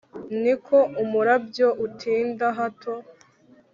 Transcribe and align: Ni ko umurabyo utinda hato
Ni 0.41 0.53
ko 0.65 0.77
umurabyo 1.03 1.67
utinda 1.85 2.45
hato 2.59 2.93